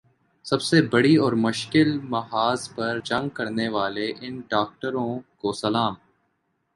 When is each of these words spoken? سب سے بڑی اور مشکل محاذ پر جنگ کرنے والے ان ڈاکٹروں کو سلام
سب 0.45 0.61
سے 0.61 0.81
بڑی 0.91 1.15
اور 1.15 1.33
مشکل 1.39 1.89
محاذ 2.05 2.67
پر 2.75 2.99
جنگ 3.03 3.29
کرنے 3.29 3.67
والے 3.69 4.11
ان 4.21 4.39
ڈاکٹروں 4.47 5.09
کو 5.37 5.53
سلام 5.53 5.93